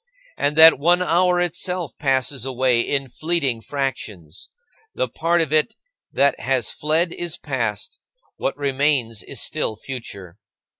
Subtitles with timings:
[0.35, 4.49] And that one hour itself passes away in fleeting fractions.
[4.95, 5.75] The part of it
[6.11, 7.99] that has fled is past;
[8.37, 10.37] what remains is still future.